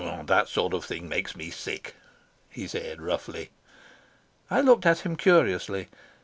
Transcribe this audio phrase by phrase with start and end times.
[0.25, 1.93] "That sort of thing makes me sick,"
[2.49, 3.51] he said roughly.
[4.49, 5.89] I looked at him curiously.